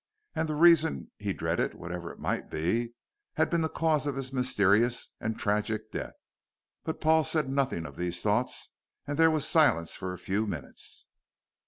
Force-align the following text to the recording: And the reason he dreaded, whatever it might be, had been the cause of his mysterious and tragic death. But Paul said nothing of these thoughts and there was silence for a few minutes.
And 0.33 0.49
the 0.49 0.55
reason 0.55 1.11
he 1.19 1.31
dreaded, 1.31 1.75
whatever 1.75 2.11
it 2.11 2.17
might 2.17 2.49
be, 2.49 2.95
had 3.33 3.51
been 3.51 3.61
the 3.61 3.69
cause 3.69 4.07
of 4.07 4.15
his 4.15 4.33
mysterious 4.33 5.11
and 5.19 5.37
tragic 5.37 5.91
death. 5.91 6.15
But 6.83 7.01
Paul 7.01 7.23
said 7.23 7.47
nothing 7.47 7.85
of 7.85 7.97
these 7.97 8.19
thoughts 8.19 8.69
and 9.05 9.19
there 9.19 9.29
was 9.29 9.47
silence 9.47 9.95
for 9.95 10.11
a 10.11 10.17
few 10.17 10.47
minutes. 10.47 11.05